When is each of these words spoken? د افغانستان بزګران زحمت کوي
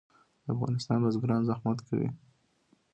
د 0.43 0.45
افغانستان 0.53 0.97
بزګران 1.03 1.41
زحمت 1.49 1.79
کوي 1.87 2.09